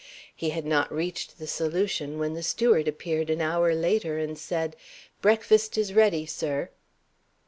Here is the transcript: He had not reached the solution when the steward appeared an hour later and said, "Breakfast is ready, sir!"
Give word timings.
He 0.35 0.49
had 0.49 0.65
not 0.65 0.91
reached 0.91 1.37
the 1.37 1.45
solution 1.45 2.17
when 2.17 2.33
the 2.33 2.41
steward 2.41 2.87
appeared 2.87 3.29
an 3.29 3.39
hour 3.39 3.75
later 3.75 4.17
and 4.17 4.35
said, 4.35 4.75
"Breakfast 5.21 5.77
is 5.77 5.93
ready, 5.93 6.25
sir!" 6.25 6.71